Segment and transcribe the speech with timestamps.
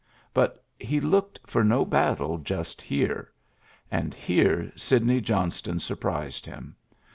[0.33, 3.31] But he looked for no battle just here.
[3.91, 6.75] And here Sidney Johnston surprised him.